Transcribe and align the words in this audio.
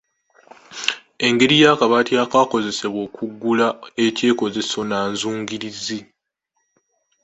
Engeri 1.27 1.55
y'akabaati 1.63 2.13
ak'akozesebwa 2.23 2.99
okuggula 3.07 3.67
ekyekozeso 4.05 4.79
nnanzungirizi. 4.83 5.99